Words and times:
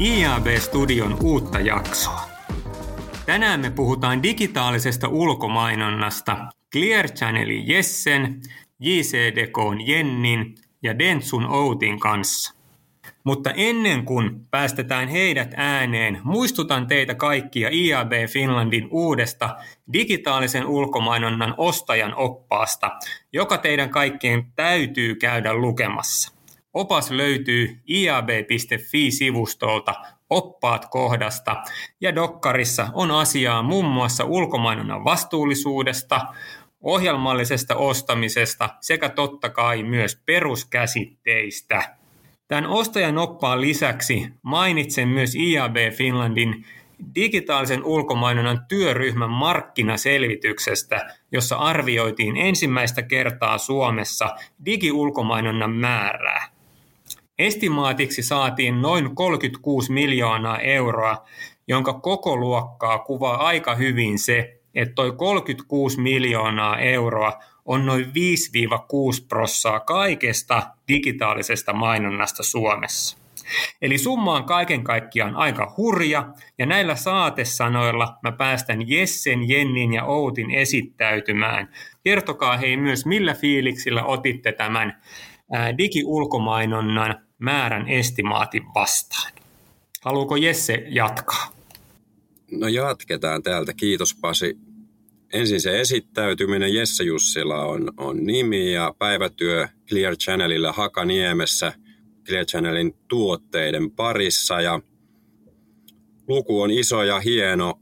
IAB-studion 0.00 1.16
uutta 1.22 1.60
jaksoa. 1.60 2.20
Tänään 3.26 3.60
me 3.60 3.70
puhutaan 3.70 4.22
digitaalisesta 4.22 5.08
ulkomainonnasta 5.08 6.36
Clear 6.72 7.08
Channelin 7.08 7.68
Jessen, 7.68 8.40
JCDKn 8.78 9.78
Jennin 9.86 10.54
ja 10.82 10.98
Dentsun 10.98 11.46
Outin 11.46 12.00
kanssa. 12.00 12.54
Mutta 13.24 13.50
ennen 13.50 14.04
kuin 14.04 14.46
päästetään 14.50 15.08
heidät 15.08 15.54
ääneen, 15.56 16.20
muistutan 16.24 16.86
teitä 16.86 17.14
kaikkia 17.14 17.68
IAB 17.72 18.12
Finlandin 18.32 18.88
uudesta 18.90 19.56
digitaalisen 19.92 20.66
ulkomainonnan 20.66 21.54
ostajan 21.56 22.14
oppaasta, 22.14 22.90
joka 23.32 23.58
teidän 23.58 23.90
kaikkien 23.90 24.52
täytyy 24.56 25.14
käydä 25.14 25.54
lukemassa. 25.54 26.39
Opas 26.74 27.10
löytyy 27.10 27.76
iab.fi-sivustolta 27.88 29.94
oppaat 30.30 30.86
kohdasta 30.90 31.56
ja 32.00 32.14
Dokkarissa 32.14 32.88
on 32.92 33.10
asiaa 33.10 33.62
muun 33.62 33.84
muassa 33.84 34.24
ulkomainonnan 34.24 35.04
vastuullisuudesta, 35.04 36.20
ohjelmallisesta 36.80 37.76
ostamisesta 37.76 38.68
sekä 38.80 39.08
totta 39.08 39.50
kai 39.50 39.82
myös 39.82 40.22
peruskäsitteistä. 40.26 41.96
Tämän 42.48 42.66
ostajan 42.66 43.18
oppaan 43.18 43.60
lisäksi 43.60 44.28
mainitsen 44.42 45.08
myös 45.08 45.34
IAB 45.34 45.76
Finlandin 45.96 46.64
digitaalisen 47.14 47.84
ulkomainonnan 47.84 48.66
työryhmän 48.68 49.30
markkinaselvityksestä, 49.30 51.14
jossa 51.32 51.56
arvioitiin 51.56 52.36
ensimmäistä 52.36 53.02
kertaa 53.02 53.58
Suomessa 53.58 54.36
digiulkomainonnan 54.64 55.70
määrää. 55.70 56.29
Estimaatiksi 57.40 58.22
saatiin 58.22 58.82
noin 58.82 59.14
36 59.14 59.92
miljoonaa 59.92 60.58
euroa, 60.58 61.24
jonka 61.68 61.92
koko 61.92 62.36
luokkaa 62.36 62.98
kuvaa 62.98 63.46
aika 63.46 63.74
hyvin 63.74 64.18
se, 64.18 64.60
että 64.74 64.94
toi 64.94 65.12
36 65.12 66.00
miljoonaa 66.00 66.78
euroa 66.78 67.32
on 67.64 67.86
noin 67.86 68.04
5-6 68.04 68.10
prossaa 69.28 69.80
kaikesta 69.80 70.62
digitaalisesta 70.88 71.72
mainonnasta 71.72 72.42
Suomessa. 72.42 73.18
Eli 73.82 73.98
summa 73.98 74.34
on 74.34 74.44
kaiken 74.44 74.84
kaikkiaan 74.84 75.36
aika 75.36 75.74
hurja, 75.76 76.28
ja 76.58 76.66
näillä 76.66 76.94
saatesanoilla 76.94 78.16
mä 78.22 78.32
päästän 78.32 78.88
Jessen, 78.88 79.48
Jennin 79.48 79.92
ja 79.92 80.04
Outin 80.04 80.50
esittäytymään. 80.50 81.68
Kertokaa 82.04 82.56
hei 82.56 82.76
myös, 82.76 83.06
millä 83.06 83.34
fiiliksillä 83.34 84.04
otitte 84.04 84.52
tämän 84.52 85.02
digiulkomainonnan 85.78 87.29
määrän 87.40 87.88
estimaatin 87.88 88.62
vastaan. 88.74 89.32
Haluuko 90.00 90.36
Jesse 90.36 90.84
jatkaa? 90.88 91.52
No 92.50 92.68
jatketaan 92.68 93.42
täältä. 93.42 93.72
Kiitos 93.72 94.14
Pasi. 94.20 94.58
Ensin 95.32 95.60
se 95.60 95.80
esittäytyminen. 95.80 96.74
Jesse 96.74 97.04
Jussila 97.04 97.64
on, 97.64 97.92
on 97.96 98.24
nimi 98.24 98.72
ja 98.72 98.94
päivätyö 98.98 99.68
Clear 99.88 100.16
Channelilla 100.16 100.72
Hakaniemessä 100.72 101.72
Clear 102.24 102.44
Channelin 102.44 102.94
tuotteiden 103.08 103.90
parissa. 103.90 104.60
Ja 104.60 104.80
luku 106.28 106.62
on 106.62 106.70
iso 106.70 107.02
ja 107.02 107.20
hieno. 107.20 107.80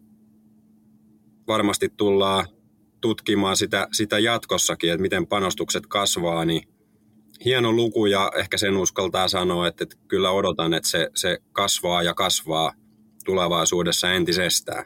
Varmasti 1.46 1.88
tullaan 1.96 2.46
tutkimaan 3.00 3.56
sitä, 3.56 3.88
sitä 3.92 4.18
jatkossakin, 4.18 4.92
että 4.92 5.02
miten 5.02 5.26
panostukset 5.26 5.86
kasvaa, 5.86 6.44
niin 6.44 6.77
hieno 7.44 7.72
luku 7.72 8.06
ja 8.06 8.32
ehkä 8.36 8.58
sen 8.58 8.76
uskaltaa 8.76 9.28
sanoa, 9.28 9.68
että, 9.68 9.84
että 9.84 9.96
kyllä 10.08 10.30
odotan, 10.30 10.74
että 10.74 10.88
se, 10.88 11.10
se 11.14 11.38
kasvaa 11.52 12.02
ja 12.02 12.14
kasvaa 12.14 12.72
tulevaisuudessa 13.24 14.12
entisestään. 14.12 14.84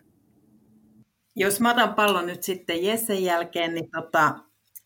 Jos 1.36 1.60
mä 1.60 1.70
otan 1.70 1.94
pallon 1.94 2.26
nyt 2.26 2.42
sitten 2.42 2.84
Jessen 2.84 3.24
jälkeen, 3.24 3.74
niin, 3.74 3.90
tota, 3.90 4.34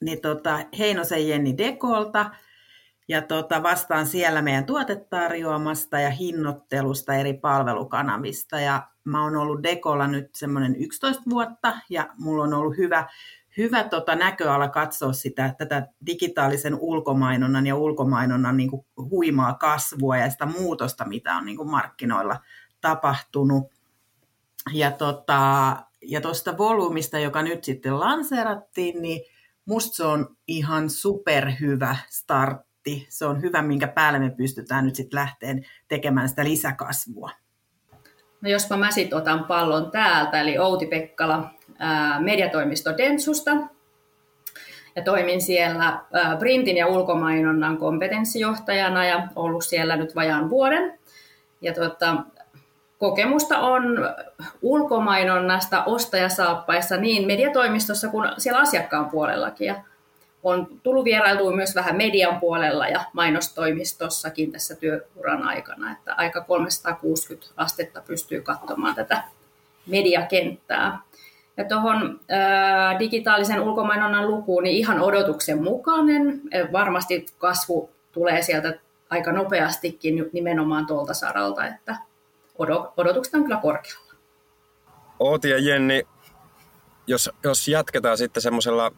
niin 0.05 0.21
tota 0.21 0.61
Heinosen 0.79 1.29
Jenni 1.29 1.59
Dekolta 1.59 2.31
ja 3.09 3.23
tota, 3.23 3.63
vastaan 3.63 4.07
siellä 4.07 4.43
meidän 4.43 4.67
tuotetarjoamasta 4.67 6.01
ja 6.01 6.11
hinnoittelusta 6.11 7.15
eri 7.15 7.35
palvelukanavista. 7.35 8.61
Ja 8.61 8.89
mä 9.05 9.23
oon 9.23 9.37
ollut 9.37 9.63
Dekolla 9.63 10.07
nyt 10.07 10.35
semmoinen 10.35 10.77
11 10.77 11.23
vuotta 11.31 11.77
ja 11.91 12.09
mulla 12.19 12.43
on 12.43 12.55
ollut 12.55 12.77
hyvä 12.77 13.09
hyvä 13.57 13.85
tota 13.85 14.15
näköala 14.15 14.69
katsoa 14.69 15.13
sitä, 15.13 15.55
tätä 15.59 15.89
digitaalisen 16.07 16.75
ulkomainonnan 16.81 17.67
ja 17.67 17.77
ulkomainonnan 17.77 18.57
niin 18.57 18.71
kuin 18.71 18.87
huimaa 18.97 19.55
kasvua 19.55 20.17
ja 20.17 20.31
sitä 20.31 20.47
muutosta, 20.47 21.05
mitä 21.05 21.37
on 21.37 21.45
niin 21.45 21.57
kuin 21.57 21.71
markkinoilla 21.71 22.37
tapahtunut. 22.81 23.65
Ja 24.73 24.91
tota, 24.91 25.77
ja 26.03 26.21
volyymista, 26.59 27.19
joka 27.19 27.43
nyt 27.43 27.65
sitten 27.65 28.01
lanseerattiin, 28.01 29.03
niin 29.03 29.21
musta 29.65 29.97
se 29.97 30.05
on 30.05 30.37
ihan 30.49 30.91
superhyvä 30.91 31.97
startti. 32.09 33.07
Se 33.09 33.27
on 33.27 33.43
hyvä, 33.43 33.63
minkä 33.63 33.89
päälle 33.89 34.19
me 34.19 34.31
pystytään 34.31 34.85
nyt 34.85 34.95
sitten 34.95 35.19
lähteen 35.19 35.67
tekemään 35.89 36.29
sitä 36.29 36.45
lisäkasvua. 36.45 37.31
No 38.41 38.51
jospa 38.51 38.77
mä 38.77 38.91
sitten 38.91 39.19
otan 39.19 39.45
pallon 39.45 39.91
täältä, 39.91 40.41
eli 40.41 40.59
Outi 40.59 40.87
Pekkala 40.87 41.56
mediatoimisto 42.21 42.97
Dentsusta. 42.97 43.51
Ja 44.97 45.03
toimin 45.03 45.43
siellä 45.43 46.01
printin 46.39 46.77
ja 46.77 46.87
ulkomainonnan 46.87 47.77
kompetenssijohtajana 47.77 49.05
ja 49.05 49.29
ollut 49.37 49.65
siellä 49.65 49.97
nyt 49.97 50.15
vajaan 50.15 50.51
vuoden. 50.51 50.99
Ja 51.61 51.75
tuota, 51.75 52.17
kokemusta 52.99 53.59
on 53.59 54.09
ulkomainonnasta 54.63 55.85
ostajasaappaissa 55.85 56.97
niin 56.97 57.27
mediatoimistossa 57.27 58.09
kuin 58.09 58.29
siellä 58.39 58.61
asiakkaan 58.61 59.11
puolellakin. 59.11 59.67
Ja 59.67 59.75
on 60.43 60.69
tullut 60.83 61.05
vierailtua 61.05 61.53
myös 61.53 61.75
vähän 61.75 61.97
median 61.97 62.41
puolella 62.41 62.89
ja 62.89 63.05
mainostoimistossakin 63.13 64.53
tässä 64.53 64.75
työuran 64.75 65.43
aikana, 65.43 65.93
että 65.93 66.15
aika 66.15 66.41
360 66.41 67.47
astetta 67.57 68.03
pystyy 68.07 68.41
katsomaan 68.41 68.95
tätä 68.95 69.23
mediakenttää. 69.87 70.99
Ja 71.57 71.65
tuohon 71.65 72.21
digitaalisen 72.99 73.61
ulkomainonnan 73.61 74.27
lukuun, 74.27 74.63
niin 74.63 74.77
ihan 74.77 75.01
odotuksen 75.01 75.63
mukainen. 75.63 76.41
Varmasti 76.73 77.27
kasvu 77.39 77.91
tulee 78.13 78.43
sieltä 78.43 78.79
aika 79.11 79.33
nopeastikin 79.33 80.31
nimenomaan 80.33 80.87
tuolta 80.87 81.15
saralta, 81.15 81.67
että 81.67 81.97
odotukset 82.97 83.35
on 83.35 83.43
kyllä 83.43 83.59
korkealla. 83.63 84.13
Ooti 85.19 85.51
ja 85.51 85.59
Jenni, 85.59 86.07
jos, 87.07 87.31
jos 87.45 87.69
jatketaan 87.69 88.19
sitten 88.19 88.43
semmoisella 88.43 88.93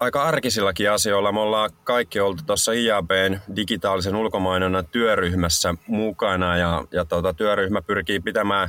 aika 0.00 0.22
arkisillakin 0.22 0.90
asioilla. 0.90 1.32
Me 1.32 1.40
ollaan 1.40 1.70
kaikki 1.84 2.20
oltu 2.20 2.42
tuossa 2.46 2.72
IABn 2.72 3.38
digitaalisen 3.56 4.16
ulkomainonnan 4.16 4.86
työryhmässä 4.86 5.74
mukana 5.86 6.56
ja, 6.56 6.84
ja 6.90 7.04
tuota, 7.04 7.34
työryhmä 7.34 7.82
pyrkii 7.82 8.20
pitämään 8.20 8.68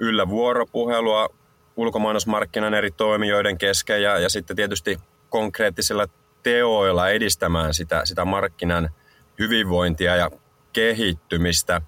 yllä 0.00 0.28
vuoropuhelua 0.28 1.28
ulkomainosmarkkinan 1.76 2.74
eri 2.74 2.90
toimijoiden 2.90 3.58
kesken 3.58 4.02
ja, 4.02 4.18
ja 4.18 4.28
sitten 4.28 4.56
tietysti 4.56 4.98
konkreettisilla 5.28 6.06
teoilla 6.42 7.08
edistämään 7.08 7.74
sitä, 7.74 8.00
sitä 8.04 8.24
markkinan 8.24 8.90
hyvinvointia 9.38 10.16
ja 10.16 10.30
kehittymistä. 10.72 11.80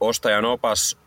Ostajan 0.00 0.44
opas 0.44 0.98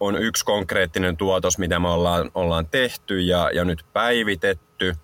on 0.00 0.22
yksi 0.22 0.44
konkreettinen 0.44 1.16
tuotos, 1.16 1.58
mitä 1.58 1.80
me 1.80 1.88
ollaan, 1.88 2.30
ollaan 2.34 2.66
tehty 2.66 3.20
ja, 3.20 3.50
ja 3.54 3.64
nyt 3.64 3.84
päivitetty. 3.92 4.94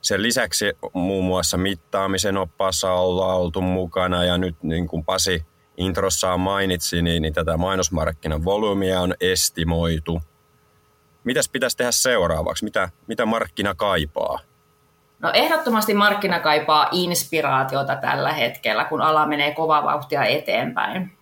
Sen 0.00 0.22
lisäksi 0.22 0.64
muun 0.92 1.24
muassa 1.24 1.56
mittaamisen 1.56 2.36
oppaassa 2.36 2.92
ollaan 2.92 3.36
oltu 3.36 3.60
mukana 3.60 4.24
ja 4.24 4.38
nyt 4.38 4.62
niin 4.62 4.88
kuin 4.88 5.04
Pasi 5.04 5.46
introssaan 5.76 6.40
mainitsi, 6.40 7.02
niin, 7.02 7.22
niin 7.22 7.34
tätä 7.34 7.56
mainosmarkkinan 7.56 8.44
volyymia 8.44 9.00
on 9.00 9.14
estimoitu– 9.20 10.20
Mitäs 11.28 11.48
pitäisi 11.48 11.76
tehdä 11.76 11.90
seuraavaksi? 11.90 12.64
Mitä, 12.64 12.88
mitä 13.06 13.26
markkina 13.26 13.74
kaipaa? 13.74 14.38
No 15.20 15.30
ehdottomasti 15.34 15.94
markkina 15.94 16.40
kaipaa 16.40 16.88
inspiraatiota 16.92 17.96
tällä 17.96 18.32
hetkellä, 18.32 18.84
kun 18.84 19.02
ala 19.02 19.26
menee 19.26 19.54
kovaa 19.54 19.84
vauhtia 19.84 20.24
eteenpäin. 20.24 21.12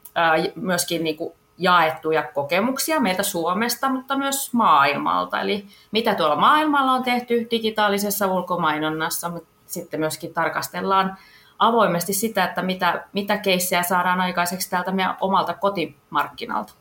Myöskin 0.54 1.04
niin 1.04 1.16
kuin 1.16 1.34
jaettuja 1.58 2.22
kokemuksia 2.22 3.00
meiltä 3.00 3.22
Suomesta, 3.22 3.88
mutta 3.88 4.16
myös 4.16 4.52
maailmalta. 4.52 5.40
Eli 5.40 5.66
mitä 5.90 6.14
tuolla 6.14 6.36
maailmalla 6.36 6.92
on 6.92 7.02
tehty 7.02 7.46
digitaalisessa 7.50 8.26
ulkomainonnassa, 8.26 9.28
mutta 9.28 9.48
sitten 9.66 10.00
myöskin 10.00 10.34
tarkastellaan 10.34 11.16
avoimesti 11.58 12.12
sitä, 12.12 12.44
että 12.44 12.62
mitä, 12.62 13.04
mitä 13.12 13.36
keissejä 13.36 13.82
saadaan 13.82 14.20
aikaiseksi 14.20 14.70
täältä 14.70 14.92
meidän 14.92 15.16
omalta 15.20 15.54
kotimarkkinalta. 15.54 16.72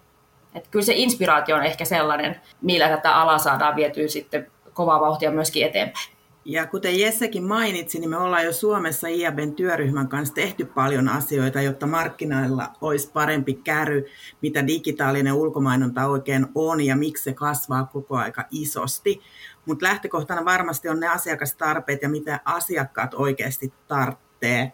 Että 0.55 0.69
kyllä 0.71 0.85
se 0.85 0.93
inspiraatio 0.95 1.55
on 1.55 1.63
ehkä 1.63 1.85
sellainen, 1.85 2.41
millä 2.61 2.89
tätä 2.89 3.15
alaa 3.15 3.37
saadaan 3.37 3.75
vietyä 3.75 4.07
sitten 4.07 4.51
kovaa 4.73 4.99
vauhtia 4.99 5.31
myöskin 5.31 5.65
eteenpäin. 5.65 6.15
Ja 6.47 6.67
kuten 6.67 6.99
Jessekin 6.99 7.43
mainitsi, 7.43 7.99
niin 7.99 8.09
me 8.09 8.17
ollaan 8.17 8.45
jo 8.45 8.53
Suomessa 8.53 9.07
IABen 9.07 9.53
työryhmän 9.53 10.07
kanssa 10.07 10.33
tehty 10.33 10.65
paljon 10.65 11.09
asioita, 11.09 11.61
jotta 11.61 11.87
markkinoilla 11.87 12.69
olisi 12.81 13.11
parempi 13.11 13.53
käry, 13.53 14.05
mitä 14.41 14.67
digitaalinen 14.67 15.33
ulkomainonta 15.33 16.07
oikein 16.07 16.47
on 16.55 16.81
ja 16.81 16.95
miksi 16.95 17.23
se 17.23 17.33
kasvaa 17.33 17.85
koko 17.85 18.17
aika 18.17 18.45
isosti. 18.51 19.21
Mutta 19.65 19.85
lähtökohtana 19.85 20.45
varmasti 20.45 20.89
on 20.89 20.99
ne 20.99 21.07
asiakastarpeet 21.07 22.01
ja 22.01 22.09
mitä 22.09 22.39
asiakkaat 22.45 23.13
oikeasti 23.13 23.73
tarvitsee. 23.87 24.73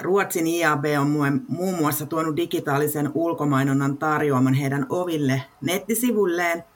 Ruotsin 0.00 0.46
IAB 0.46 0.84
on 1.00 1.42
muun 1.48 1.74
muassa 1.74 2.06
tuonut 2.06 2.36
digitaalisen 2.36 3.10
ulkomainonnan 3.14 3.98
tarjoaman 3.98 4.54
heidän 4.54 4.86
oville 4.88 5.42
nettisivuilleen– 5.60 6.64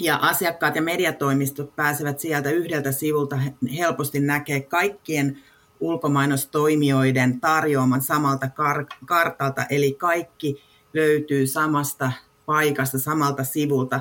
ja 0.00 0.16
asiakkaat 0.16 0.76
ja 0.76 0.82
mediatoimistot 0.82 1.76
pääsevät 1.76 2.20
sieltä 2.20 2.50
yhdeltä 2.50 2.92
sivulta 2.92 3.38
helposti 3.76 4.20
näkee 4.20 4.60
kaikkien 4.60 5.38
ulkomainostoimijoiden 5.80 7.40
tarjoaman 7.40 8.02
samalta 8.02 8.46
kar- 8.46 8.96
kartalta, 9.06 9.66
eli 9.70 9.92
kaikki 9.92 10.62
löytyy 10.94 11.46
samasta 11.46 12.12
paikasta, 12.46 12.98
samalta 12.98 13.44
sivulta. 13.44 14.00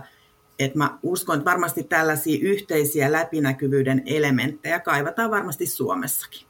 Et 0.59 0.75
mä 0.75 0.97
uskon, 1.03 1.37
että 1.37 1.51
varmasti 1.51 1.83
tällaisia 1.83 2.39
yhteisiä 2.41 3.11
läpinäkyvyyden 3.11 4.03
elementtejä 4.05 4.79
kaivataan 4.79 5.31
varmasti 5.31 5.65
Suomessakin. 5.65 6.47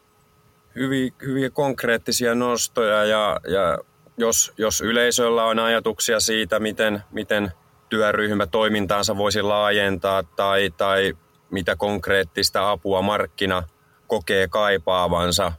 Hyviä, 0.75 1.12
hyviä 1.25 1.50
konkreettisia 1.50 2.36
nostoja 2.36 3.06
ja, 3.06 3.39
ja 3.48 3.77
jos, 4.18 4.54
jos 4.57 4.81
yleisöllä 4.81 5.44
on 5.44 5.60
ajatuksia 5.60 6.19
siitä, 6.19 6.60
miten, 6.60 7.04
miten– 7.12 7.51
työryhmä 7.89 8.48
toimintaansa 8.48 9.18
voisi 9.18 9.42
laajentaa 9.42 10.24
tai, 10.24 10.69
tai 10.77 11.18
mitä 11.51 11.75
konkreettista 11.75 12.72
apua 12.72 13.01
markkina 13.01 13.63
kokee 14.07 14.48
kaipaavansa, 14.48 15.51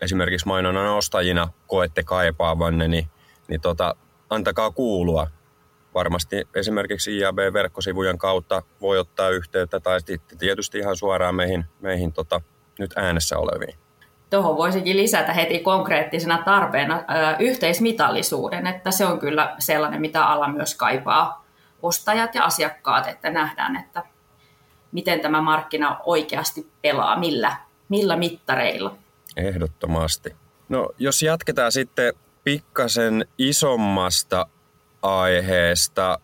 esimerkiksi 0.00 0.46
mainonnan 0.46 0.86
ostajina 0.86 1.48
koette 1.66 2.02
kaipaavanne, 2.02 2.88
niin, 2.88 3.06
niin 3.48 3.60
tota, 3.60 3.96
antakaa 4.30 4.70
kuulua. 4.70 5.30
Varmasti 5.94 6.48
esimerkiksi 6.54 7.18
IAB-verkkosivujen 7.18 8.18
kautta 8.18 8.62
voi 8.80 8.98
ottaa 8.98 9.30
yhteyttä 9.30 9.80
tai 9.80 10.00
tietysti 10.38 10.78
ihan 10.78 10.96
suoraan 10.96 11.34
meihin, 11.34 11.64
meihin 11.80 12.12
tota, 12.12 12.40
nyt 12.78 12.90
äänessä 12.96 13.38
oleviin. 13.38 13.83
Tuohon 14.30 14.56
voisikin 14.56 14.96
lisätä 14.96 15.32
heti 15.32 15.58
konkreettisena 15.58 16.42
tarpeena 16.44 16.96
ö, 16.96 17.02
yhteismitallisuuden, 17.38 18.66
että 18.66 18.90
se 18.90 19.06
on 19.06 19.18
kyllä 19.18 19.54
sellainen, 19.58 20.00
mitä 20.00 20.26
ala 20.26 20.48
myös 20.48 20.74
kaipaa 20.74 21.44
ostajat 21.82 22.34
ja 22.34 22.44
asiakkaat, 22.44 23.08
että 23.08 23.30
nähdään, 23.30 23.76
että 23.76 24.02
miten 24.92 25.20
tämä 25.20 25.40
markkina 25.40 26.00
oikeasti 26.04 26.70
pelaa, 26.82 27.18
millä, 27.18 27.56
millä 27.88 28.16
mittareilla. 28.16 28.96
Ehdottomasti. 29.36 30.36
No 30.68 30.90
jos 30.98 31.22
jatketaan 31.22 31.72
sitten 31.72 32.14
pikkasen 32.44 33.26
isommasta 33.38 34.46
aiheesta. 35.02 36.18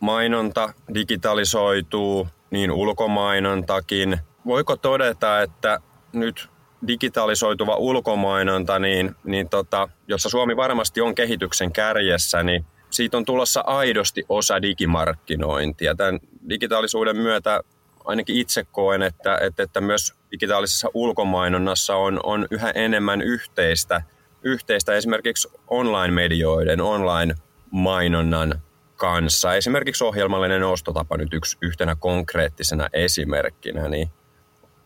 Mainonta 0.00 0.72
digitalisoituu, 0.94 2.28
niin 2.50 2.70
ulkomainontakin. 2.70 4.18
Voiko 4.46 4.76
todeta, 4.76 5.42
että 5.42 5.80
nyt 6.12 6.48
digitalisoituva 6.88 7.76
ulkomainonta, 7.76 8.78
niin, 8.78 9.14
niin 9.24 9.48
tota, 9.48 9.88
jossa 10.08 10.28
Suomi 10.28 10.56
varmasti 10.56 11.00
on 11.00 11.14
kehityksen 11.14 11.72
kärjessä, 11.72 12.42
niin 12.42 12.66
siitä 12.90 13.16
on 13.16 13.24
tulossa 13.24 13.60
aidosti 13.60 14.24
osa 14.28 14.62
digimarkkinointia. 14.62 15.94
Tämän 15.94 16.20
digitaalisuuden 16.48 17.16
myötä 17.16 17.60
ainakin 18.04 18.36
itse 18.36 18.64
koen, 18.72 19.02
että, 19.02 19.38
että, 19.40 19.62
että 19.62 19.80
myös 19.80 20.14
digitaalisessa 20.30 20.88
ulkomainonnassa 20.94 21.96
on, 21.96 22.20
on 22.22 22.46
yhä 22.50 22.70
enemmän 22.70 23.22
yhteistä, 23.22 24.02
yhteistä 24.42 24.94
esimerkiksi 24.94 25.48
online-medioiden, 25.68 26.80
online-mainonnan 26.80 28.62
kanssa. 28.96 29.54
Esimerkiksi 29.54 30.04
ohjelmallinen 30.04 30.62
ostotapa 30.62 31.16
nyt 31.16 31.34
yksi 31.34 31.56
yhtenä 31.62 31.96
konkreettisena 32.00 32.88
esimerkkinä, 32.92 33.88
niin 33.88 34.10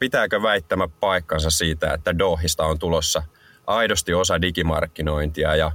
pitääkö 0.01 0.43
väittämä 0.43 0.89
paikkansa 1.01 1.51
siitä, 1.51 1.95
että 1.95 2.19
Dohista 2.19 2.67
on 2.67 2.79
tulossa 2.79 3.23
aidosti 3.67 4.15
osa 4.15 4.43
digimarkkinointia 4.43 5.57
ja, 5.57 5.73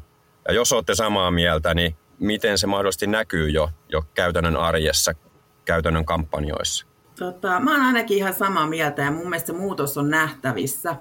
ja 0.48 0.54
jos 0.54 0.74
olette 0.74 0.95
samaa 0.95 1.31
mieltä, 1.31 1.74
niin 1.74 1.95
miten 2.19 2.57
se 2.57 2.68
mahdollisesti 2.68 3.07
näkyy 3.07 3.50
jo, 3.50 3.69
jo 3.89 4.04
käytännön 4.13 4.57
arjessa, 4.57 5.13
käytännön 5.66 6.06
kampanjoissa? 6.06 6.86
Tota, 7.19 7.60
mä 7.60 7.72
oon 7.72 7.81
ainakin 7.81 8.18
ihan 8.18 8.33
samaa 8.33 8.68
mieltä 8.68 9.01
ja 9.01 9.12
mun 9.12 9.30
mielestä 9.30 9.48
se 9.48 9.54
muutos 9.54 9.98
on 9.98 10.10
nähtävissä. 10.10 10.95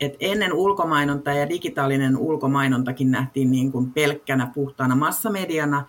Et 0.00 0.16
ennen 0.20 0.52
ulkomainonta 0.52 1.32
ja 1.32 1.48
digitaalinen 1.48 2.16
ulkomainontakin 2.16 3.10
nähtiin 3.10 3.50
niin 3.50 3.72
kuin 3.72 3.92
pelkkänä 3.92 4.50
puhtaana 4.54 4.96
massamediana. 4.96 5.88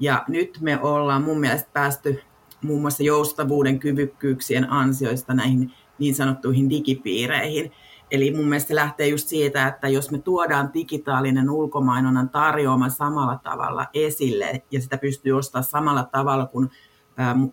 Ja 0.00 0.24
nyt 0.28 0.58
me 0.60 0.80
ollaan 0.80 1.22
mun 1.22 1.40
mielestä 1.40 1.70
päästy 1.72 2.22
muun 2.62 2.80
muassa 2.80 3.02
joustavuuden 3.02 3.78
kyvykkyyksien 3.78 4.70
ansioista 4.70 5.34
näihin 5.34 5.72
niin 5.98 6.14
sanottuihin 6.14 6.70
digipiireihin. 6.70 7.72
Eli 8.10 8.34
mun 8.34 8.48
mielestä 8.48 8.68
se 8.68 8.74
lähtee 8.74 9.08
just 9.08 9.28
siitä, 9.28 9.68
että 9.68 9.88
jos 9.88 10.10
me 10.10 10.18
tuodaan 10.18 10.70
digitaalinen 10.74 11.50
ulkomainonnan 11.50 12.28
tarjoama 12.28 12.88
samalla 12.88 13.38
tavalla 13.42 13.86
esille 13.94 14.62
ja 14.70 14.80
sitä 14.80 14.98
pystyy 14.98 15.32
ostamaan 15.32 15.64
samalla 15.64 16.04
tavalla 16.04 16.46
kuin 16.46 16.70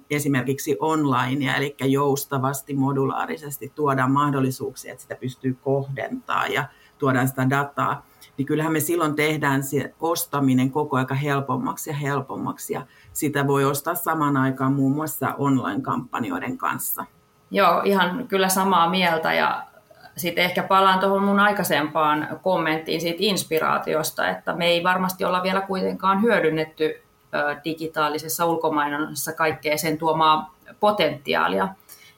esimerkiksi 0.10 0.78
online, 0.80 1.58
eli 1.58 1.76
joustavasti, 1.80 2.74
modulaarisesti 2.74 3.72
tuodaan 3.76 4.12
mahdollisuuksia, 4.12 4.92
että 4.92 5.02
sitä 5.02 5.16
pystyy 5.16 5.58
kohdentaa 5.64 6.48
ja 6.48 6.66
tuodaan 6.98 7.28
sitä 7.28 7.50
dataa, 7.50 8.06
niin 8.38 8.46
kyllähän 8.46 8.74
me 8.74 8.80
silloin 8.80 9.16
tehdään 9.16 9.64
se 9.64 9.94
ostaminen 10.00 10.72
koko 10.72 10.98
aika 10.98 11.16
helpommaksi 11.16 11.90
ja 11.90 11.96
helpommaksi, 11.96 12.74
ja 12.74 12.86
sitä 13.14 13.48
voi 13.48 13.66
ostaa 13.66 13.96
saman 13.96 14.38
aikaan 14.38 14.74
muun 14.74 14.96
muassa 14.96 15.36
online-kampanjoiden 15.38 16.58
kanssa. 16.58 17.06
Joo, 17.54 17.82
ihan 17.84 18.28
kyllä 18.28 18.50
samaa 18.50 18.90
mieltä, 18.90 19.34
ja 19.34 19.64
sitten 20.18 20.44
ehkä 20.44 20.64
palaan 20.64 21.00
tuohon 21.00 21.24
mun 21.24 21.40
aikaisempaan 21.40 22.28
kommenttiin 22.42 23.02
siitä 23.02 23.18
inspiraatiosta, 23.20 24.30
että 24.30 24.54
me 24.54 24.66
ei 24.66 24.84
varmasti 24.84 25.26
olla 25.26 25.44
vielä 25.44 25.62
kuitenkaan 25.62 26.22
hyödynnetty 26.22 27.04
digitaalisessa 27.64 28.46
ulkomainonnassa 28.46 29.34
kaikkea 29.34 29.78
sen 29.78 29.98
tuomaa 29.98 30.56
potentiaalia, 30.80 31.68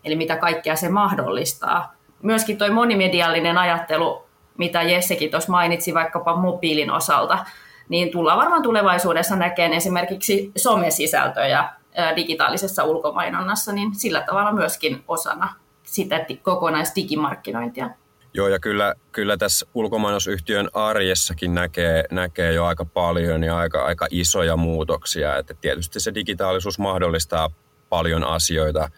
eli 0.03 0.15
mitä 0.15 0.35
kaikkea 0.35 0.75
se 0.75 0.89
mahdollistaa. 0.89 1.93
Myöskin 2.21 2.57
tuo 2.57 2.71
monimediallinen 2.71 3.57
ajattelu, 3.57 4.25
mitä 4.57 4.81
Jessekin 4.81 5.31
tuossa 5.31 5.51
mainitsi 5.51 5.93
vaikkapa 5.93 6.35
mobiilin 6.35 6.91
osalta, 6.91 7.45
niin 7.89 8.11
tullaan 8.11 8.37
varmaan 8.37 8.63
tulevaisuudessa 8.63 9.35
näkemään 9.35 9.73
esimerkiksi 9.73 10.51
somesisältöjä 10.57 11.69
digitaalisessa 12.15 12.83
ulkomainonnassa, 12.83 13.71
niin 13.71 13.95
sillä 13.95 14.21
tavalla 14.21 14.51
myöskin 14.51 15.03
osana 15.07 15.55
sitä 15.83 16.25
kokonaisdigimarkkinointia. 16.43 17.89
Joo, 18.33 18.47
ja 18.47 18.59
kyllä, 18.59 18.95
kyllä 19.11 19.37
tässä 19.37 19.65
ulkomainosyhtiön 19.73 20.69
arjessakin 20.73 21.55
näkee, 21.55 22.03
näkee 22.11 22.53
jo 22.53 22.65
aika 22.65 22.85
paljon 22.85 23.43
ja 23.43 23.57
aika, 23.57 23.85
aika 23.85 24.07
isoja 24.09 24.57
muutoksia. 24.57 25.37
Että 25.37 25.53
tietysti 25.53 25.99
se 25.99 26.13
digitaalisuus 26.13 26.79
mahdollistaa 26.79 27.49
paljon 27.89 28.23
asioita. 28.23 28.89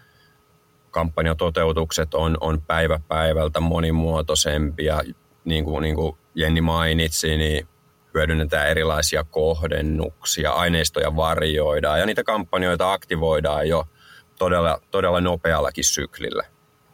Kampanjatoteutukset 0.92 2.14
on, 2.14 2.38
on 2.42 2.62
päivä 2.62 3.00
päivältä 3.08 3.60
monimuotoisempia. 3.60 5.02
Niin 5.46 5.64
kuin, 5.64 5.82
niin 5.82 5.96
kuin 5.96 6.18
Jenni 6.36 6.62
mainitsi, 6.62 7.38
niin 7.38 7.68
hyödynnetään 8.14 8.70
erilaisia 8.70 9.24
kohdennuksia, 9.24 10.52
aineistoja 10.52 11.16
varjoidaan 11.16 12.00
ja 12.00 12.06
niitä 12.06 12.24
kampanjoita 12.24 12.94
aktivoidaan 12.94 13.68
jo 13.68 13.84
todella, 14.40 14.82
todella 14.92 15.22
nopeallakin 15.22 15.84
syklillä. 15.84 16.44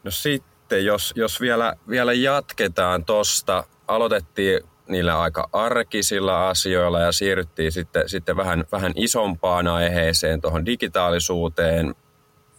No 0.03 0.11
sitten, 0.11 0.85
jos, 0.85 1.13
jos 1.15 1.41
vielä, 1.41 1.75
vielä 1.89 2.13
jatketaan 2.13 3.05
tuosta, 3.05 3.63
aloitettiin 3.87 4.61
niillä 4.87 5.21
aika 5.21 5.49
arkisilla 5.53 6.49
asioilla 6.49 6.99
ja 6.99 7.11
siirryttiin 7.11 7.71
sitten, 7.71 8.09
sitten 8.09 8.37
vähän, 8.37 8.65
vähän 8.71 8.91
isompaan 8.95 9.67
aiheeseen, 9.67 10.41
tuohon 10.41 10.65
digitaalisuuteen. 10.65 11.95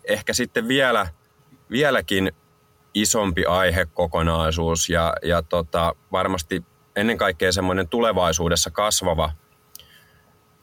Ehkä 0.04 0.32
sitten 0.32 0.68
vielä, 0.68 1.06
vieläkin 1.70 2.32
isompi 2.94 3.44
aihekokonaisuus 3.46 4.88
ja, 4.88 5.14
ja 5.22 5.42
tota, 5.42 5.94
varmasti 6.12 6.64
ennen 6.96 7.18
kaikkea 7.18 7.52
semmoinen 7.52 7.88
tulevaisuudessa 7.88 8.70
kasvava, 8.70 9.32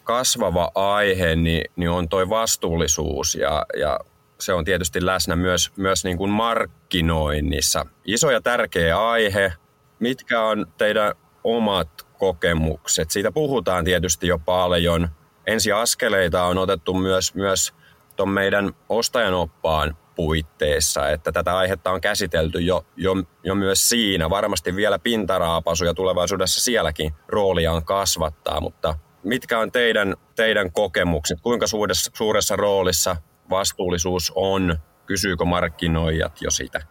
kasvava 0.03 0.71
aihe, 0.75 1.35
niin, 1.35 1.63
niin 1.75 1.89
on 1.89 2.09
toi 2.09 2.29
vastuullisuus 2.29 3.35
ja, 3.35 3.65
ja 3.77 3.99
se 4.39 4.53
on 4.53 4.65
tietysti 4.65 5.05
läsnä 5.05 5.35
myös, 5.35 5.71
myös 5.77 6.03
niin 6.03 6.17
kuin 6.17 6.31
markkinoinnissa. 6.31 7.85
Iso 8.05 8.31
ja 8.31 8.41
tärkeä 8.41 9.07
aihe. 9.07 9.53
Mitkä 9.99 10.41
on 10.41 10.65
teidän 10.77 11.13
omat 11.43 12.07
kokemukset? 12.17 13.11
Siitä 13.11 13.31
puhutaan 13.31 13.85
tietysti 13.85 14.27
jo 14.27 14.39
paljon. 14.39 15.09
Ensiaskeleita 15.47 16.43
on 16.43 16.57
otettu 16.57 16.93
myös, 16.93 17.35
myös 17.35 17.73
tuon 18.15 18.29
meidän 18.29 18.73
ostajan 18.89 19.33
oppaan 19.33 19.97
puitteissa, 20.15 21.09
että 21.09 21.31
tätä 21.31 21.57
aihetta 21.57 21.91
on 21.91 22.01
käsitelty 22.01 22.59
jo, 22.59 22.85
jo, 22.95 23.15
jo 23.43 23.55
myös 23.55 23.89
siinä. 23.89 24.29
Varmasti 24.29 24.75
vielä 24.75 24.99
pintaraapasuja 24.99 25.93
tulevaisuudessa 25.93 26.61
sielläkin 26.61 27.13
rooliaan 27.27 27.85
kasvattaa, 27.85 28.61
mutta 28.61 28.97
mitkä 29.23 29.59
on 29.59 29.71
teidän, 29.71 30.15
teidän 30.35 30.71
kokemukset? 30.71 31.41
Kuinka 31.41 31.67
suuressa, 31.67 32.11
suuressa 32.13 32.55
roolissa 32.55 33.15
vastuullisuus 33.49 34.31
on? 34.35 34.77
Kysyykö 35.05 35.45
markkinoijat 35.45 36.41
jo 36.41 36.51
sitä? 36.51 36.81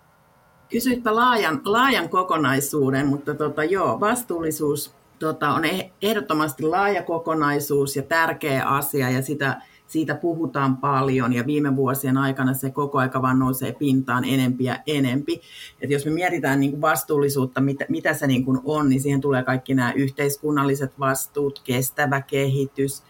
Kysyitpä 0.70 1.14
laajan, 1.14 1.60
laajan 1.64 2.08
kokonaisuuden, 2.08 3.06
mutta 3.06 3.34
tota, 3.34 3.64
joo, 3.64 4.00
vastuullisuus 4.00 4.94
tota, 5.18 5.50
on 5.50 5.64
e-, 5.64 5.90
ehdottomasti 6.02 6.62
laaja 6.62 7.02
kokonaisuus 7.02 7.96
ja 7.96 8.02
tärkeä 8.02 8.64
asia 8.64 9.10
ja 9.10 9.22
sitä, 9.22 9.62
siitä 9.90 10.14
puhutaan 10.14 10.76
paljon 10.76 11.32
ja 11.32 11.46
viime 11.46 11.76
vuosien 11.76 12.16
aikana 12.16 12.54
se 12.54 12.70
koko 12.70 12.98
aika 12.98 13.22
vaan 13.22 13.38
nousee 13.38 13.72
pintaan 13.72 14.24
enempi 14.24 14.64
ja 14.64 14.78
enempi. 14.86 15.40
Et 15.80 15.90
jos 15.90 16.04
me 16.04 16.10
mietitään 16.10 16.60
niin 16.60 16.70
kuin 16.70 16.80
vastuullisuutta, 16.80 17.60
mitä, 17.60 17.84
mitä 17.88 18.14
se 18.14 18.26
niin 18.26 18.44
kuin 18.44 18.60
on, 18.64 18.88
niin 18.88 19.00
siihen 19.00 19.20
tulee 19.20 19.42
kaikki 19.42 19.74
nämä 19.74 19.92
yhteiskunnalliset 19.92 20.98
vastuut, 20.98 21.60
kestävä 21.64 22.20
kehitys, 22.20 23.02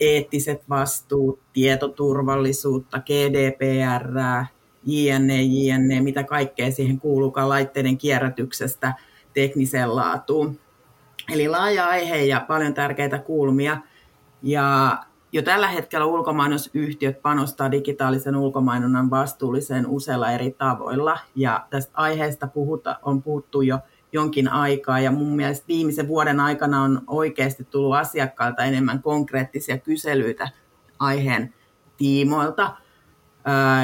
eettiset 0.00 0.68
vastuut, 0.68 1.40
tietoturvallisuutta, 1.52 3.00
GDPR, 3.00 4.44
JNE, 4.86 5.42
JNE, 5.42 6.00
mitä 6.00 6.24
kaikkea 6.24 6.70
siihen 6.70 7.00
kuuluukaan 7.00 7.48
laitteiden 7.48 7.98
kierrätyksestä 7.98 8.94
tekniseen 9.34 9.96
laatuun. 9.96 10.60
Eli 11.32 11.48
laaja 11.48 11.86
aihe 11.86 12.16
ja 12.16 12.44
paljon 12.48 12.74
tärkeitä 12.74 13.18
kulmia. 13.18 13.78
Ja 14.42 14.98
jo 15.32 15.42
tällä 15.42 15.68
hetkellä 15.68 16.06
ulkomainosyhtiöt 16.06 17.22
panostaa 17.22 17.70
digitaalisen 17.70 18.36
ulkomainonnan 18.36 19.10
vastuulliseen 19.10 19.86
useilla 19.86 20.30
eri 20.30 20.50
tavoilla. 20.50 21.18
Ja 21.34 21.66
tästä 21.70 21.92
aiheesta 21.94 22.46
puhuta, 22.46 22.98
on 23.02 23.22
puhuttu 23.22 23.62
jo 23.62 23.78
jonkin 24.12 24.48
aikaa. 24.48 25.00
Ja 25.00 25.10
mun 25.10 25.36
mielestä 25.36 25.68
viimeisen 25.68 26.08
vuoden 26.08 26.40
aikana 26.40 26.82
on 26.82 27.02
oikeasti 27.06 27.64
tullut 27.64 27.96
asiakkailta 27.96 28.64
enemmän 28.64 29.02
konkreettisia 29.02 29.78
kyselyitä 29.78 30.48
aiheen 30.98 31.54
tiimoilta. 31.96 32.76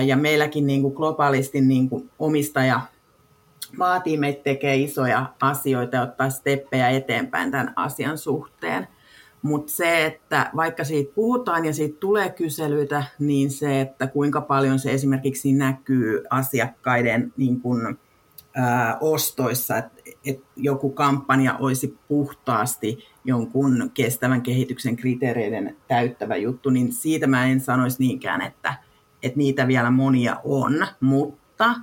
Ja 0.06 0.16
meilläkin 0.16 0.66
niin 0.66 0.82
kuin 0.82 0.94
globaalisti 0.94 1.60
niin 1.60 1.88
kuin 1.88 2.10
omistaja 2.18 2.80
vaatii 3.78 4.16
meitä 4.16 4.42
tekee 4.42 4.76
isoja 4.76 5.26
asioita 5.40 5.96
ja 5.96 6.02
ottaa 6.02 6.30
steppejä 6.30 6.88
eteenpäin 6.88 7.50
tämän 7.50 7.72
asian 7.76 8.18
suhteen. 8.18 8.88
Mutta 9.44 9.72
se, 9.72 10.06
että 10.06 10.50
vaikka 10.56 10.84
siitä 10.84 11.12
puhutaan 11.14 11.64
ja 11.64 11.74
siitä 11.74 12.00
tulee 12.00 12.30
kyselyitä, 12.30 13.04
niin 13.18 13.50
se, 13.50 13.80
että 13.80 14.06
kuinka 14.06 14.40
paljon 14.40 14.78
se 14.78 14.92
esimerkiksi 14.92 15.52
näkyy 15.52 16.22
asiakkaiden 16.30 17.32
niin 17.36 17.60
kun, 17.60 17.98
ää, 18.54 18.98
ostoissa, 19.00 19.76
että 19.76 20.02
et 20.26 20.40
joku 20.56 20.90
kampanja 20.90 21.56
olisi 21.58 21.98
puhtaasti 22.08 22.98
jonkun 23.24 23.90
kestävän 23.94 24.42
kehityksen 24.42 24.96
kriteereiden 24.96 25.76
täyttävä 25.88 26.36
juttu, 26.36 26.70
niin 26.70 26.92
siitä 26.92 27.26
mä 27.26 27.46
en 27.46 27.60
sanoisi 27.60 27.96
niinkään, 27.98 28.42
että, 28.42 28.74
että 29.22 29.38
niitä 29.38 29.68
vielä 29.68 29.90
monia 29.90 30.36
on, 30.44 30.86
mutta 31.00 31.74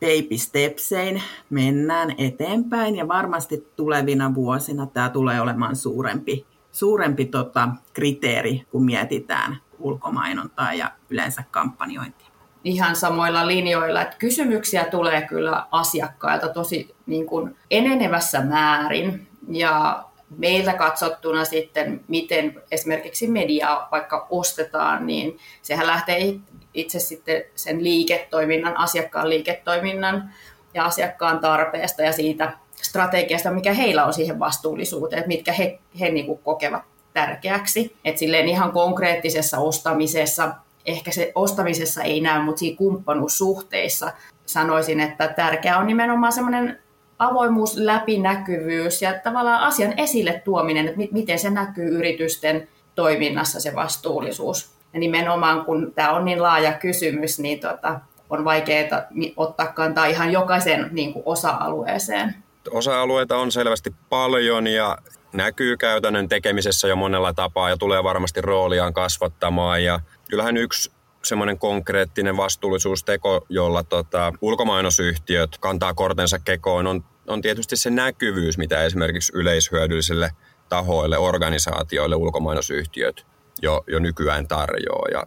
baby 0.00 0.36
stepsein 0.36 1.22
mennään 1.50 2.14
eteenpäin 2.18 2.96
ja 2.96 3.08
varmasti 3.08 3.66
tulevina 3.76 4.34
vuosina 4.34 4.86
tämä 4.86 5.08
tulee 5.08 5.40
olemaan 5.40 5.76
suurempi, 5.76 6.46
suurempi 6.72 7.24
tota, 7.24 7.68
kriteeri, 7.92 8.62
kun 8.70 8.84
mietitään 8.84 9.56
ulkomainontaa 9.78 10.74
ja 10.74 10.90
yleensä 11.10 11.44
kampanjointia. 11.50 12.28
Ihan 12.64 12.96
samoilla 12.96 13.46
linjoilla, 13.46 14.02
että 14.02 14.16
kysymyksiä 14.16 14.84
tulee 14.84 15.22
kyllä 15.22 15.66
asiakkailta 15.70 16.48
tosi 16.48 16.94
niin 17.06 17.26
kuin 17.26 17.56
enenevässä 17.70 18.40
määrin 18.40 19.28
ja 19.48 20.04
meiltä 20.36 20.72
katsottuna 20.72 21.44
sitten, 21.44 22.00
miten 22.08 22.62
esimerkiksi 22.70 23.26
mediaa 23.26 23.88
vaikka 23.92 24.26
ostetaan, 24.30 25.06
niin 25.06 25.38
sehän 25.62 25.86
lähtee 25.86 26.34
itse 26.74 26.98
sitten 26.98 27.42
sen 27.54 27.84
liiketoiminnan, 27.84 28.76
asiakkaan 28.76 29.28
liiketoiminnan 29.28 30.32
ja 30.74 30.84
asiakkaan 30.84 31.38
tarpeesta 31.38 32.02
ja 32.02 32.12
siitä 32.12 32.52
strategiasta, 32.88 33.50
mikä 33.50 33.72
heillä 33.72 34.04
on 34.04 34.12
siihen 34.12 34.38
vastuullisuuteen, 34.38 35.18
että 35.18 35.28
mitkä 35.28 35.52
he, 35.52 35.78
he 36.00 36.10
niin 36.10 36.26
kuin 36.26 36.40
kokevat 36.44 36.82
tärkeäksi. 37.14 37.96
Että 38.04 38.18
silleen 38.18 38.48
ihan 38.48 38.72
konkreettisessa 38.72 39.58
ostamisessa, 39.58 40.54
ehkä 40.86 41.10
se 41.10 41.32
ostamisessa 41.34 42.02
ei 42.02 42.20
näy, 42.20 42.42
mutta 42.42 42.58
siinä 42.58 42.76
kumppanuussuhteissa 42.76 44.12
sanoisin, 44.46 45.00
että 45.00 45.28
tärkeää 45.28 45.78
on 45.78 45.86
nimenomaan 45.86 46.32
semmoinen 46.32 46.78
avoimuus, 47.18 47.76
läpinäkyvyys 47.76 49.02
ja 49.02 49.14
tavallaan 49.24 49.60
asian 49.60 49.94
esille 49.96 50.42
tuominen, 50.44 50.88
että 50.88 51.00
miten 51.12 51.38
se 51.38 51.50
näkyy 51.50 51.88
yritysten 51.88 52.68
toiminnassa 52.94 53.60
se 53.60 53.74
vastuullisuus. 53.74 54.70
Ja 54.92 55.00
nimenomaan 55.00 55.64
kun 55.64 55.92
tämä 55.94 56.12
on 56.12 56.24
niin 56.24 56.42
laaja 56.42 56.72
kysymys, 56.72 57.38
niin 57.38 57.60
tota, 57.60 58.00
on 58.30 58.44
vaikeaa 58.44 59.02
ottaa 59.36 59.66
kantaa 59.66 60.06
ihan 60.06 60.32
jokaisen 60.32 60.88
niin 60.92 61.12
kuin 61.12 61.22
osa-alueeseen. 61.26 62.34
Osa-alueita 62.70 63.36
on 63.36 63.52
selvästi 63.52 63.94
paljon 64.08 64.66
ja 64.66 64.98
näkyy 65.32 65.76
käytännön 65.76 66.28
tekemisessä 66.28 66.88
jo 66.88 66.96
monella 66.96 67.32
tapaa 67.32 67.70
ja 67.70 67.76
tulee 67.76 68.04
varmasti 68.04 68.40
rooliaan 68.40 68.94
kasvattamaan. 68.94 69.84
Ja 69.84 70.00
kyllähän 70.30 70.56
yksi 70.56 70.92
semmoinen 71.24 71.58
konkreettinen 71.58 72.36
vastuullisuusteko, 72.36 73.46
jolla 73.48 73.82
tota, 73.82 74.32
ulkomainosyhtiöt 74.40 75.58
kantaa 75.60 75.94
kortensa 75.94 76.38
kekoon, 76.38 76.86
on, 76.86 77.04
on 77.26 77.42
tietysti 77.42 77.76
se 77.76 77.90
näkyvyys, 77.90 78.58
mitä 78.58 78.84
esimerkiksi 78.84 79.32
yleishyödyllisille 79.34 80.30
tahoille, 80.68 81.18
organisaatioille 81.18 82.16
ulkomainosyhtiöt 82.16 83.26
jo, 83.62 83.84
jo 83.86 83.98
nykyään 83.98 84.48
tarjoaa. 84.48 85.08
Ja 85.12 85.26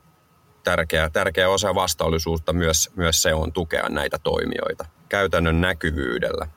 tärkeä, 0.63 1.09
tärkeä 1.09 1.49
osa 1.49 1.75
vastuullisuutta 1.75 2.53
myös, 2.53 2.89
myös 2.95 3.21
se 3.21 3.33
on 3.33 3.53
tukea 3.53 3.89
näitä 3.89 4.17
toimijoita 4.23 4.85
käytännön 5.09 5.61
näkyvyydellä. 5.61 6.47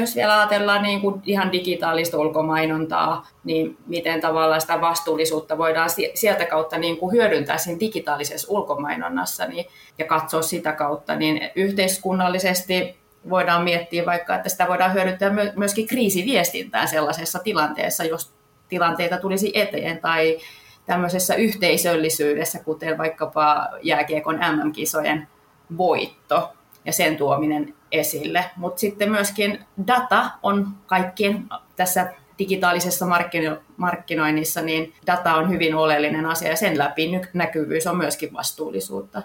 Jos 0.00 0.16
vielä 0.16 0.38
ajatellaan 0.38 0.82
niin 0.82 1.00
kuin 1.00 1.22
ihan 1.24 1.52
digitaalista 1.52 2.18
ulkomainontaa, 2.18 3.28
niin 3.44 3.76
miten 3.86 4.20
tavallaan 4.20 4.60
sitä 4.60 4.80
vastuullisuutta 4.80 5.58
voidaan 5.58 5.90
sieltä 6.14 6.44
kautta 6.44 6.78
niin 6.78 6.96
kuin 6.96 7.12
hyödyntää 7.12 7.58
siinä 7.58 7.80
digitaalisessa 7.80 8.52
ulkomainonnassa 8.52 9.46
niin, 9.46 9.66
ja 9.98 10.04
katsoa 10.04 10.42
sitä 10.42 10.72
kautta, 10.72 11.16
niin 11.16 11.50
yhteiskunnallisesti 11.54 12.96
voidaan 13.30 13.64
miettiä 13.64 14.06
vaikka, 14.06 14.34
että 14.34 14.48
sitä 14.48 14.68
voidaan 14.68 14.94
hyödyntää 14.94 15.30
myöskin 15.56 15.86
kriisiviestintään 15.86 16.88
sellaisessa 16.88 17.38
tilanteessa, 17.38 18.04
jos 18.04 18.32
tilanteita 18.68 19.16
tulisi 19.16 19.52
eteen 19.54 19.98
tai 19.98 20.38
tämmöisessä 20.86 21.34
yhteisöllisyydessä, 21.34 22.58
kuten 22.58 22.98
vaikkapa 22.98 23.68
jääkiekon 23.82 24.36
MM-kisojen 24.36 25.28
voitto 25.76 26.52
ja 26.84 26.92
sen 26.92 27.16
tuominen 27.16 27.74
esille. 27.92 28.44
Mutta 28.56 28.80
sitten 28.80 29.10
myöskin 29.10 29.58
data 29.86 30.30
on 30.42 30.68
kaikkien 30.86 31.44
tässä 31.76 32.12
digitaalisessa 32.38 33.06
markkino- 33.06 33.62
markkinoinnissa, 33.76 34.62
niin 34.62 34.94
data 35.06 35.34
on 35.34 35.50
hyvin 35.50 35.74
oleellinen 35.74 36.26
asia 36.26 36.48
ja 36.48 36.56
sen 36.56 36.78
läpi 36.78 37.10
näkyvyys 37.32 37.86
on 37.86 37.96
myöskin 37.96 38.32
vastuullisuutta. 38.32 39.22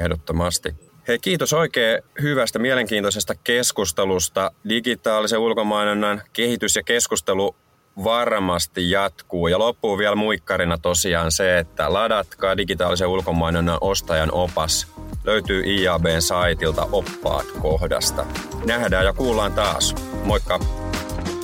Ehdottomasti. 0.00 0.74
Hei, 1.08 1.18
kiitos 1.18 1.52
oikein 1.52 2.02
hyvästä, 2.22 2.58
mielenkiintoisesta 2.58 3.34
keskustelusta. 3.34 4.50
Digitaalisen 4.68 5.38
ulkomainonnan 5.38 6.22
kehitys 6.32 6.76
ja 6.76 6.82
keskustelu 6.82 7.56
varmasti 8.04 8.90
jatkuu. 8.90 9.48
Ja 9.48 9.58
loppuu 9.58 9.98
vielä 9.98 10.16
muikkarina 10.16 10.78
tosiaan 10.78 11.32
se, 11.32 11.58
että 11.58 11.92
ladatkaa 11.92 12.56
digitaalisen 12.56 13.08
ulkomainonnan 13.08 13.78
ostajan 13.80 14.32
opas. 14.32 14.86
Löytyy 15.30 15.62
IABn 15.66 16.22
saitilta 16.22 16.88
oppaat 16.92 17.46
kohdasta. 17.62 18.26
Nähdään 18.66 19.04
ja 19.04 19.12
kuullaan 19.12 19.52
taas. 19.52 19.94
Moikka! 20.24 20.60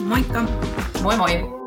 Moikka! 0.01 0.43
Moi 1.03 1.17
moi! 1.17 1.66